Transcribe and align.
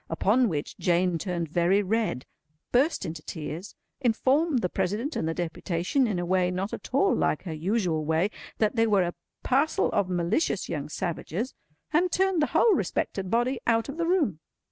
Upon 0.09 0.49
which 0.49 0.79
Jane 0.79 1.19
turned 1.19 1.47
very 1.49 1.83
red, 1.83 2.25
burst 2.71 3.05
into 3.05 3.21
tears, 3.21 3.75
informed 3.99 4.63
the 4.63 4.67
President 4.67 5.15
and 5.15 5.27
the 5.29 5.35
deputation, 5.35 6.07
in 6.07 6.17
a 6.17 6.25
way 6.25 6.49
not 6.49 6.73
at 6.73 6.91
all 6.91 7.13
like 7.15 7.43
her 7.43 7.53
usual 7.53 8.03
way, 8.03 8.31
that 8.57 8.75
they 8.75 8.87
were 8.87 9.03
a 9.03 9.13
parcel 9.43 9.91
of 9.91 10.09
malicious 10.09 10.67
young 10.67 10.89
savages, 10.89 11.53
and 11.93 12.11
turned 12.11 12.41
the 12.41 12.47
whole 12.57 12.73
respected 12.73 13.29
body 13.29 13.59
out 13.67 13.89
of 13.89 13.97
the 13.97 14.07
room. 14.07 14.39